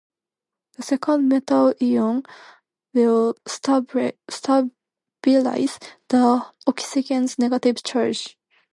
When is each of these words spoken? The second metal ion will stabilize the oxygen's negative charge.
The 0.77 0.81
second 0.81 1.29
metal 1.29 1.75
ion 1.79 2.23
will 2.91 3.35
stabilize 3.45 4.17
the 6.09 6.43
oxygen's 6.65 7.37
negative 7.37 7.83
charge. 7.83 8.35